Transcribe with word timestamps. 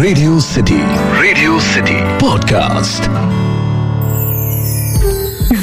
Radio 0.00 0.40
City 0.40 0.76
Radio 1.22 1.60
City 1.60 1.94
podcast 2.18 3.02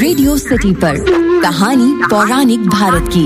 Radio 0.01 0.37
City 0.37 0.73
पर 0.73 0.96
कहानी 1.41 1.94
पौराणिक 2.10 2.60
भारत 2.60 3.10
की। 3.17 3.23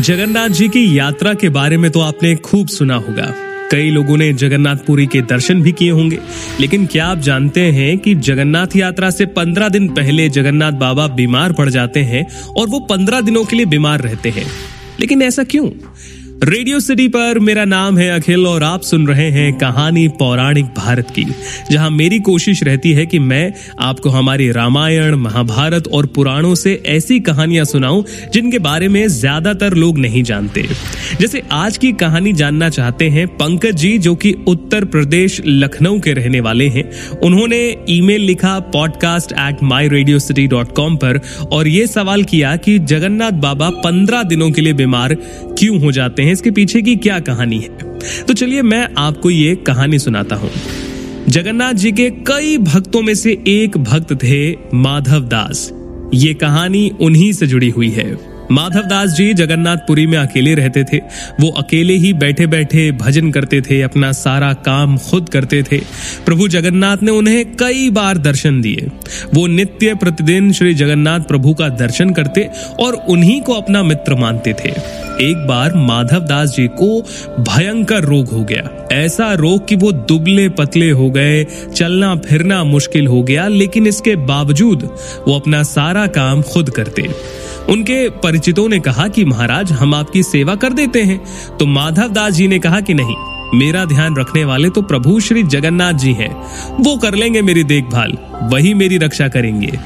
जगन्नाथ 0.00 0.48
जी 0.48 0.68
की 0.68 0.98
यात्रा 0.98 1.34
के 1.34 1.48
बारे 1.48 1.76
में 1.76 1.90
तो 1.90 2.00
आपने 2.00 2.36
खूब 2.36 2.68
सुना 2.68 2.94
होगा। 2.94 3.34
कई 3.70 3.90
लोगों 3.90 4.16
ने 4.16 4.32
जगन्नाथपुरी 4.32 5.06
के 5.06 5.20
दर्शन 5.20 5.62
भी 5.62 5.72
किए 5.72 5.90
होंगे। 5.90 6.18
लेकिन 6.60 6.86
क्या 6.86 7.06
आप 7.06 7.18
जानते 7.18 7.60
हैं 7.60 7.98
कि 7.98 8.14
जगन्नाथ 8.14 8.76
यात्रा 8.76 9.10
से 9.10 9.26
पंद्रह 9.26 9.68
दिन 9.68 9.88
पहले 9.88 10.28
जगन्नाथ 10.28 10.72
बाबा 10.72 11.06
बीमार 11.06 11.52
पड़ 11.52 11.68
जाते 11.68 12.00
हैं 12.00 12.26
और 12.46 12.68
वो 12.68 12.80
पंद्रह 12.80 13.20
दिनों 13.20 13.44
के 13.44 13.56
लिए 13.56 13.66
बीमार 13.66 14.00
रहते 14.00 14.30
हैं? 14.30 14.46
लेकिन 15.00 15.22
ऐसा 15.22 15.44
क्यों? 15.44 15.70
रेडियो 16.44 16.78
सिटी 16.80 17.06
पर 17.08 17.38
मेरा 17.38 17.64
नाम 17.64 17.96
है 17.98 18.08
अखिल 18.10 18.46
और 18.46 18.62
आप 18.62 18.82
सुन 18.82 19.06
रहे 19.06 19.28
हैं 19.30 19.52
कहानी 19.58 20.06
पौराणिक 20.18 20.66
भारत 20.76 21.10
की, 21.10 21.24
जहाँ 21.70 21.88
मेरी 21.90 22.18
कोशिश 22.18 22.62
रहती 22.62 22.92
है 22.92 23.04
कि 23.06 23.18
मैं 23.18 23.52
आपको 23.80 24.10
हमारी 24.10 24.50
रामायण, 24.50 25.14
महाभारत 25.14 25.88
और 25.88 26.06
पुराणों 26.06 26.54
से 26.54 26.72
ऐसी 26.86 27.18
कहानियाँ 27.20 27.64
सुनाऊं, 27.64 28.02
जिनके 28.32 28.58
बारे 28.58 28.88
में 28.88 29.06
ज़्यादातर 29.08 29.74
लोग 29.74 29.98
नहीं 29.98 30.22
जानते। 30.22 30.66
जैसे 31.20 31.42
आज 31.52 31.76
की 31.78 31.92
कहानी 31.94 32.32
जानना 32.32 32.68
चाहते 32.68 33.08
हैं 33.08 33.26
पंकज 33.36 33.74
जी, 33.74 33.96
जो 33.98 34.14
कि 34.14 34.32
उत्तर 34.48 34.84
प्रदेश 34.86 35.40
लखनऊ 35.46 36.00
के 36.00 36.12
रहने 36.12 36.40
वाले 36.40 36.68
हैं। 36.68 36.88
उन्होंने 37.20 37.60
ईमेल 37.88 38.22
लिखा 38.22 38.58
podcast 38.72 39.32
at 39.32 39.62
my 39.64 39.88
Radio 39.88 40.18
City 40.18 40.46
dot 40.46 40.74
com 40.76 40.96
पर 40.96 41.20
और 41.52 41.68
ये 41.68 41.86
सवाल 41.86 42.24
किया 42.24 42.56
कि 42.56 42.78
जगन्नाथ 42.78 43.40
बाबा 43.42 43.70
पंद्रह 43.84 44.22
दिनों 44.24 44.50
के 44.50 44.60
लिए 44.60 44.72
बीमार 44.72 45.16
क्यों 45.58 45.80
हो 45.80 45.92
जाते 45.92 46.22
हैं? 46.22 46.28
हैं 46.30 46.34
इसके 46.34 46.50
पीछे 46.50 46.82
की 46.82 46.96
क्या 46.96 47.20
कहानी 47.20 47.58
है? 47.58 47.68
तो 48.24 48.34
चलिए 48.34 48.62
मैं 48.62 48.88
आपको 48.98 49.30
ये 49.30 49.54
कहानी 49.56 49.98
सुनाता 49.98 50.36
हूँ। 50.36 50.50
जगन्नाथ 51.28 51.74
जी 51.74 51.92
के 51.92 52.10
कई 52.10 52.58
भक्तों 52.58 53.02
में 53.02 53.14
से 53.14 53.44
एक 53.46 53.76
भक्त 53.78 54.12
थे 54.12 54.52
माधव 54.74 55.20
दास। 55.20 55.70
ये 56.14 56.34
कहानी 56.34 56.92
उन्हीं 57.00 57.32
से 57.32 57.46
जुड़ी 57.46 57.70
हुई 57.70 57.90
है। 57.90 58.29
माधव 58.52 58.82
दास 58.82 59.10
जी 59.10 59.34
जगन्नाथपुरी 59.34 60.06
में 60.06 60.18
अकेले 60.18 60.54
रहते 60.54 60.84
थे। 60.84 60.96
वो 61.40 61.50
अकेले 61.50 61.94
ही 61.94 62.12
बैठे 62.12 62.46
बैठे 62.46 62.92
भजन 62.92 63.30
करते 63.30 63.60
थे, 63.60 63.82
अपना 63.82 64.12
सारा 64.12 64.52
काम 64.52 64.96
खुद 64.98 65.28
करते 65.28 65.62
थे। 65.62 65.78
प्रभु 66.26 66.48
जगन्नाथ 66.48 66.96
ने 67.02 67.10
उन्हें 67.10 67.56
कई 67.56 67.90
बार 67.90 68.18
दर्शन 68.18 68.60
दिए। 68.60 68.88
वो 69.34 69.46
नित्य 69.46 69.94
प्रतिदिन 69.94 70.52
श्री 70.52 70.74
जगन्नाथ 70.74 71.20
प्रभु 71.20 71.54
का 71.54 71.68
दर्शन 71.68 72.10
करते 72.10 72.48
और 72.80 72.94
उन्हीं 72.94 73.40
को 73.40 73.52
अपना 73.52 73.82
मित्र 73.82 74.14
मानते 74.14 74.52
थे। 74.52 74.68
एक 75.20 75.46
बार 75.48 75.74
माधव 75.74 76.20
दास 76.20 76.48
जी 76.48 76.66
को 76.66 77.00
भयंकर 77.40 78.04
रोग 78.04 78.28
हो 78.28 78.44
गया। 78.44 78.88
ऐसा 78.92 79.32
रोग 79.34 79.68
कि 79.68 79.76
वो 79.76 79.92
दुबले 79.92 80.48
पतले 80.48 80.90
हो 80.90 81.10
गए, 81.10 81.44
चलना 81.76 82.14
फिरना 82.16 82.64
मुश्किल 82.64 83.06
हो 83.06 83.22
गया, 83.22 83.48
लेकिन 83.48 83.86
इसके 83.86 84.16
बावजूद 84.16 84.82
वो 85.28 85.38
अपना 85.38 85.62
सारा 85.62 86.06
काम 86.06 86.42
खुद 86.42 86.70
करते। 86.70 87.08
उनके 87.68 88.08
परिचितों 88.20 88.68
ने 88.68 88.78
कहा 88.80 89.08
कि 89.08 89.24
महाराज, 89.24 89.72
हम 89.72 89.94
आपकी 89.94 90.22
सेवा 90.22 90.54
कर 90.54 90.72
देते 90.72 91.02
हैं। 91.02 91.20
तो 91.56 91.66
माधव 91.66 92.08
दास 92.08 92.32
जी 92.32 92.48
ने 92.48 92.58
कहा 92.58 92.80
कि 92.80 92.94
नहीं, 92.94 93.16
मेरा 93.54 93.84
ध्यान 93.84 94.16
रखने 94.16 94.44
वाले 94.44 94.70
तो 94.70 94.82
प्रभु 94.82 95.18
श्री 95.20 95.42
जगन्नाथ 95.42 95.92
जी 95.92 96.12
हैं। 96.12 96.30
वो 96.80 96.96
कर 96.96 97.14
लेंगे 97.14 97.42
मेरी 97.42 97.64
देखभाल, 97.64 98.16
वही 98.52 98.74
मेरी 98.74 98.98
रक्षा 98.98 99.28
करेंगे। 99.28 99.78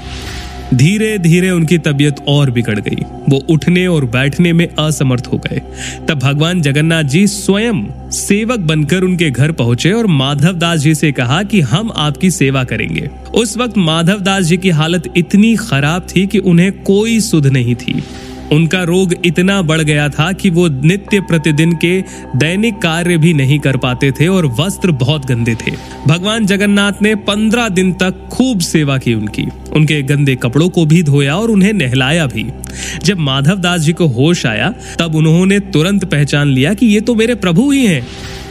धीरे 0.74 1.18
धीरे 1.18 1.50
उनकी 1.50 1.78
तबीयत 1.78 2.16
और 2.28 2.50
बिगड़ 2.50 2.80
गई। 2.80 3.04
वो 3.28 3.36
उठने 3.36 3.86
और 3.86 4.04
बैठने 4.04 4.52
में 4.52 4.68
असमर्थ 4.68 5.26
हो 5.32 5.38
गए। 5.38 5.62
तब 6.08 6.18
भगवान 6.18 6.62
जगन्नाथ 6.62 7.02
जी 7.02 7.26
स्वयं 7.26 8.10
सेवक 8.10 8.58
बनकर 8.58 9.02
उनके 9.02 9.30
घर 9.30 9.52
पहुँचे 9.52 9.92
और 9.92 10.06
माधव 10.06 10.52
दास 10.52 10.80
जी 10.80 10.94
से 10.94 11.12
कहा 11.12 11.42
कि 11.42 11.60
हम 11.60 11.92
आपकी 11.96 12.30
सेवा 12.30 12.64
करेंगे। 12.64 13.10
उस 13.34 13.56
वक्त 13.56 13.78
माधव 13.78 14.20
दास 14.20 14.44
जी 14.44 14.56
की 14.56 14.70
हालत 14.70 15.12
इतनी 15.16 15.56
खराब 15.56 16.06
थी 16.16 16.26
कि 16.26 16.38
उन्हें 16.38 16.72
कोई 16.82 17.20
सुध 17.20 17.46
नहीं 17.46 17.74
थी। 17.74 18.02
उनका 18.52 18.82
रोग 18.82 19.14
इतना 19.24 19.60
बढ़ 19.62 19.80
गया 19.80 20.08
था 20.08 20.32
कि 20.32 20.50
वो 20.50 20.68
नित्य 20.68 21.20
प्रतिदिन 21.20 21.72
के 21.76 22.02
दैनिक 22.36 22.74
कार्य 22.74 23.16
भी 23.18 23.34
नहीं 23.34 23.58
कर 23.58 23.76
पाते 23.76 24.12
थे 24.12 24.26
और 24.28 24.46
वस्त्र 24.60 24.90
बहुत 24.92 25.26
गंदे 25.26 25.54
थे। 25.54 25.72
भगवान 26.08 26.46
जगन्नाथ 26.46 27.02
ने 27.02 27.14
पंद्रह 27.14 27.68
दिन 27.68 27.92
तक 27.92 28.28
खूब 28.32 28.60
सेवा 28.60 28.98
की 28.98 29.14
उनकी। 29.14 29.46
उनके 29.72 30.02
गंदे 30.02 30.36
कपड़ों 30.36 30.68
को 30.68 30.86
भी 30.86 31.02
धोया 31.02 31.36
और 31.36 31.50
उन्हें 31.50 31.72
नहलाया 31.72 32.26
भी। 32.26 32.46
जब 33.04 33.18
माधव 33.18 33.58
दास 33.58 33.80
जी 33.80 33.92
को 33.92 34.06
होश 34.06 34.46
आया, 34.46 34.74
तब 34.98 35.14
उन्होंने 35.14 35.60
तुरंत 35.60 36.04
पहचान 36.04 36.48
लिया 36.48 36.74
कि 36.74 36.86
ये 36.86 37.00
तो 37.00 37.14
मेरे 37.14 37.34
प्रभु 37.34 37.70
ही 37.70 37.86
हैं। 37.86 38.06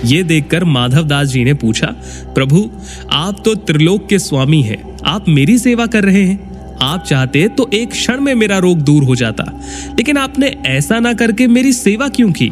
ये 0.05 0.23
देखकर 0.23 0.63
माधव 0.63 1.03
दास 1.03 1.27
जी 1.27 1.43
ने 1.43 1.53
पूछा, 1.53 1.87
प्रभु, 2.35 2.69
आप 3.11 3.41
तो 3.45 3.55
त्रिलोक 3.55 4.07
के 4.09 4.19
स्वामी 4.19 4.61
हैं। 4.61 4.83
आप 5.05 5.29
मेरी 5.29 5.57
सेवा 5.57 5.85
कर 5.85 6.03
रहे 6.03 6.23
हैं? 6.23 6.52
आप 6.83 7.03
चाहते 7.03 7.47
तो 7.47 7.69
एक 7.73 7.91
क्षण 7.91 8.21
में 8.21 8.35
मेरा 8.35 8.57
रोग 8.57 8.77
दूर 8.77 9.03
हो 9.03 9.15
जाता। 9.15 9.43
लेकिन 9.97 10.17
आपने 10.17 10.47
ऐसा 10.65 10.99
ना 10.99 11.13
करके 11.13 11.47
मेरी 11.47 11.73
सेवा 11.73 12.07
क्यों 12.07 12.31
की? 12.31 12.51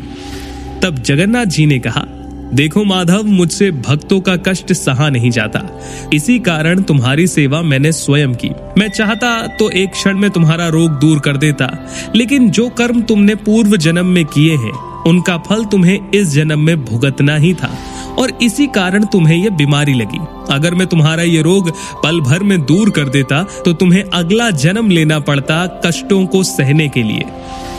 तब 0.84 0.96
जगन्नाथ 1.06 1.46
जी 1.46 1.66
ने 1.66 1.80
कहा, 1.80 2.06
देखो 2.54 2.84
माधव, 2.84 3.24
मुझसे 3.24 3.72
भक्तों 3.72 4.22
का 4.22 4.36
कष्ट 4.36 4.74
सहा 4.74 5.10
नहीं 5.10 5.32
जाता। 5.32 5.82
इसी 6.14 6.40
कारण 6.40 6.82
तुम्हारी 6.82 7.28
सेवा 7.28 7.62
मैंने 7.62 7.92
स्वयं 7.92 8.34
की। 8.34 8.50
मैं 8.78 8.90
चाहता 8.90 9.48
तो 9.48 9.70
एक 9.70 9.92
क्षण 9.92 10.18
में 10.18 10.32
तुम्हारा 10.32 10.68
रोग 10.68 11.00
दूर 11.00 11.20
कर 11.20 11.38
देता। 11.38 11.90
लेकिन 12.16 12.52
जो 12.52 12.70
कर्म 12.70 13.02
तुमने 13.02 13.36
पूर्व 13.36 13.78
जन्म 13.78 14.06
में 14.06 14.26
किए 14.26 14.56
हैं, 14.56 15.04
उनका 15.04 15.38
फल 15.38 15.66
तुम्हें 15.66 16.12
इस 16.12 16.28
जन्म 16.28 16.60
में 16.60 16.86
भुगतना 16.86 17.36
ही 17.36 17.54
था। 17.54 17.78
और 18.20 18.38
इसी 18.42 18.68
कारण 18.68 19.06
तुम्हें 19.06 19.36
यह 19.38 19.50
बीमारी 19.50 19.94
लगी। 19.94 20.20
अगर 20.50 20.74
मैं 20.74 20.88
तुम्हारा 20.88 21.24
ये 21.24 21.42
रोग 21.42 21.72
पल 22.04 22.20
भर 22.22 22.44
में 22.44 22.60
दूर 22.62 22.90
कर 22.90 23.10
देता 23.10 23.44
तो 23.66 23.74
तुम्हें 23.74 24.04
अगला 24.04 24.50
जन्म 24.52 24.90
लेना 24.90 25.20
पड़ता 25.20 25.66
कष्टों 25.86 26.26
को 26.26 26.44
सहने 26.44 26.88
के 26.88 27.04
लिए। 27.04 27.26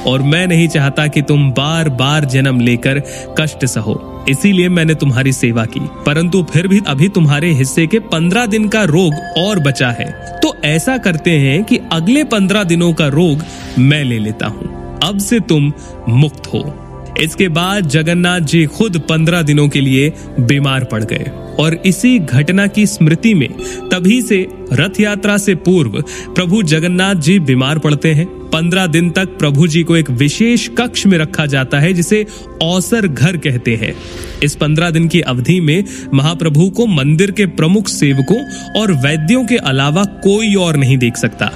और 0.06 0.22
मैं 0.22 0.46
नहीं 0.46 0.68
चाहता 0.68 1.06
कि 1.06 1.22
तुम 1.22 1.50
बार 1.50 1.88
बार 1.88 2.24
जन्म 2.24 2.60
लेकर 2.60 3.02
कष्ट 3.38 3.64
सहो। 3.64 4.24
इसीलिए 4.28 4.68
मैंने 4.68 4.94
तुम्हारी 4.94 5.32
सेवा 5.32 5.64
की। 5.64 5.80
परंतु 6.06 6.42
फिर 6.42 6.68
भी 6.68 6.80
अभी 6.86 7.08
तुम्हारे 7.08 7.52
हिस्से 7.52 7.86
के 7.86 7.98
पंद्रह 7.98 8.46
दिन 8.46 8.68
का 8.68 8.82
रोग 8.84 9.14
और 9.38 9.58
बचा 9.58 9.90
है। 9.90 10.10
तो 10.40 10.54
ऐसा 10.64 10.96
करते 10.98 11.30
हैं 11.30 11.64
कि 11.64 11.78
अगले 11.92 12.24
पंद्रह 12.24 12.64
दिनों 12.64 12.92
का 12.92 13.06
रोग 13.08 13.42
मैं 13.78 14.04
ले 14.04 14.18
लेता 14.18 14.46
हूँ। 14.46 14.98
अब 15.02 15.18
से 15.18 15.40
तुम 15.40 15.72
मुक्त 16.08 16.46
हो। 16.46 16.81
इसके 17.20 17.48
बाद 17.48 17.88
जगन्नाथ 17.88 18.40
जी 18.40 18.66
खुद 18.66 19.00
पंद्रह 19.08 19.42
दिनों 19.42 19.68
के 19.68 19.80
लिए 19.80 20.12
बीमार 20.40 20.84
पड़ 20.84 21.04
गए। 21.04 21.30
और 21.58 21.74
इसी 21.86 22.18
घटना 22.18 22.66
की 22.66 22.86
स्मृति 22.86 23.34
में 23.34 23.48
तभी 23.88 24.22
से 24.22 24.46
रथ 24.72 25.00
यात्रा 25.00 25.36
से 25.36 25.54
पूर्व 25.54 26.00
प्रभु 26.34 26.62
जगन्नाथ 26.62 27.14
जी 27.14 27.38
बीमार 27.38 27.78
पड़ते 27.78 28.12
हैं। 28.12 28.26
पंद्रह 28.26 28.86
दिन 28.86 29.10
तक 29.10 29.26
प्रभु 29.26 29.66
जी 29.66 29.82
को 29.82 29.96
एक 29.96 30.10
विशेष 30.10 30.68
कक्ष 30.68 31.06
में 31.06 31.18
रखा 31.18 31.46
जाता 31.46 31.78
है, 31.80 31.92
जिसे 31.92 32.26
औसर 32.62 33.06
घर 33.06 33.36
कहते 33.36 33.76
हैं। 33.76 33.94
इस 34.42 34.54
पंद्रह 34.54 34.90
दिन 34.90 35.08
की 35.08 35.20
अवधि 35.20 35.60
में 35.60 35.84
महाप्रभु 36.14 36.70
को 36.70 36.86
मंदिर 36.86 37.30
के 37.30 37.46
प्रमुख 37.46 37.88
सेवकों 37.88 38.42
और 38.80 38.92
वैद्यों 38.92 39.46
के 39.46 39.56
अलावा 39.56 40.04
कोई 40.04 40.54
और 40.54 40.76
नहीं 40.76 40.98
देख 40.98 41.16
सकता। 41.16 41.50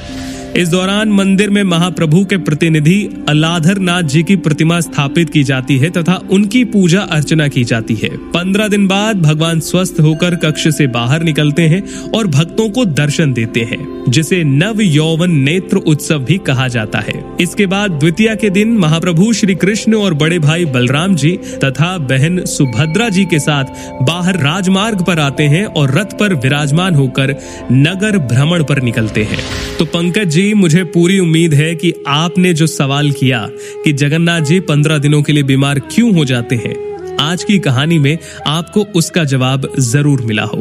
इस 0.56 0.69
दौरान 0.69 1.09
मंदिर 1.09 1.50
में 1.50 1.62
महाप्रभु 1.62 2.25
के 2.25 2.37
प्रतिनिधि 2.37 3.25
अलाधर 3.28 3.78
नाथ 3.78 4.03
जी 4.03 4.22
की 4.22 4.37
प्रतिमा 4.37 4.78
स्थापित 4.81 5.31
की 5.31 5.43
जाती 5.44 5.77
है 5.78 5.91
तथा 5.91 6.15
उनकी 6.31 6.65
पूजा 6.65 7.00
अर्चना 7.00 7.49
की 7.49 7.65
जाती 7.65 7.94
है। 7.94 8.09
पंद्रह 8.34 8.69
दिन 8.69 8.87
बाद 8.89 9.21
भगवान 9.22 9.61
स्वस्थ 9.61 10.00
होकर 10.00 10.34
कक्ष 10.34 10.69
से 10.69 10.87
बाहर 10.87 11.22
निकलते 11.22 11.62
हैं 11.62 11.83
और 12.11 12.27
भक्तों 12.27 12.69
को 12.71 12.84
दर्शन 12.84 13.33
देते 13.33 13.61
हैं, 13.62 13.78
जिसे 14.09 14.43
नव 14.44 14.81
यौवन 14.81 15.33
नेत्र 15.41 15.77
उत्सव 15.77 16.19
भी 16.19 16.39
कहा 16.39 16.69
जाता 16.69 16.99
है। 16.99 17.23
इसके 17.41 17.67
बाद 17.67 17.91
द्वितीय 17.91 18.34
के 18.37 18.50
दिन 18.50 18.77
महाप्रभु 18.78 19.33
श्री 19.33 19.55
कृष्ण 19.56 19.94
और 19.94 20.15
बड़े 20.15 20.38
भाई 20.38 20.65
बलराम 20.65 21.15
जी 21.15 21.37
तथा 21.64 21.97
बहन 21.99 22.44
सुभद्रा 22.47 23.09
जी 23.09 23.25
के 23.25 23.38
साथ 23.38 24.02
बाहर 24.02 24.41
राजमार्ग 24.41 25.05
पर 25.05 25.19
आते 25.19 25.44
हैं 25.44 25.64
और 25.67 25.94
रथ 25.99 26.19
पर 26.19 26.35
विराजमान 26.37 26.94
होकर 26.94 27.37
नगर 27.73 28.19
भ्रमण 28.26 28.64
पर 28.64 28.82
निकलते 28.82 29.25
हैं। 29.25 29.38
तो 29.79 29.85
पंकज 29.85 30.35
जी 30.46 30.52
मुझे 30.54 30.82
पूरी 30.87 31.19
उम्मीद 31.19 31.54
है 31.54 31.75
कि 31.75 31.93
आपने 32.06 32.52
जो 32.54 32.66
सवाल 32.69 33.10
किया 33.12 33.38
कि 33.84 33.93
जगन्नाथ 33.93 34.40
जी 34.40 34.58
पंद्रह 34.62 34.98
दिनों 34.98 35.22
के 35.22 35.32
लिए 35.32 35.43
बीमार 35.43 35.78
क्यों 35.87 36.12
हो 36.14 36.25
जाते 36.25 36.56
हैं, 36.56 36.75
आज 37.20 37.44
की 37.44 37.58
कहानी 37.58 37.98
में 37.98 38.19
आपको 38.46 38.84
उसका 38.94 39.25
जवाब 39.25 39.69
ज़रूर 39.81 40.20
मिला 40.22 40.43
हो। 40.44 40.60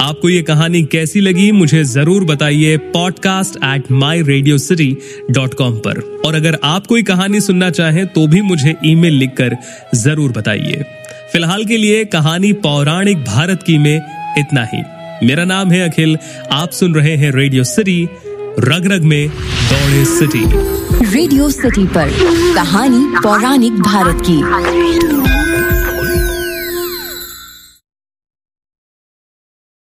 आपको 0.00 0.28
ये 0.28 0.42
कहानी 0.42 0.82
कैसी 0.84 1.20
लगी, 1.20 1.50
मुझे 1.52 1.82
ज़रूर 1.84 2.24
बताइए 2.24 2.76
podcast 2.92 3.56
at 3.64 3.90
my 3.92 4.22
Radio 4.24 4.58
City 4.58 4.96
dot 5.30 5.54
com 5.54 5.78
पर। 5.78 6.00
और 6.24 6.34
अगर 6.34 6.58
आप 6.64 6.86
कोई 6.86 7.02
कहानी 7.04 7.40
सुनना 7.40 7.70
चाहें 7.72 8.06
तो 8.08 8.26
भी 8.26 8.42
मुझे 8.42 8.74
ईमेल 8.86 9.14
लिखकर 9.14 9.56
ज़रूर 9.96 10.32
बताइए। 10.32 10.84
फ़िलहाल 11.32 11.64
के 11.64 11.76
लिए 11.76 12.04
कहानी 12.12 12.52
पौराणिक 12.62 13.24
भारत 13.24 13.62
की 13.62 13.78
में 13.78 13.96
इतना 14.38 14.64
ही। 14.64 14.82
मेरा 15.22 15.44
नाम 15.46 15.70
है 15.70 15.80
अखिल, 15.80 16.16
आप 16.52 16.70
सुन 16.72 16.94
रहे 16.94 17.16
हैं 17.16 17.32
रेडियो 17.32 17.64
सिटी 17.64 18.06
रग 18.58 18.86
रग 18.92 19.02
में 19.02 19.28
दौड़े 19.70 20.04
सिटी। 20.04 20.44
रेडियो 21.12 21.48
सिटी 21.50 21.84
पर 21.86 22.10
कहानी 22.54 23.04
पौराणिक 23.22 23.72
भारत 23.82 24.22
की। 24.30 25.35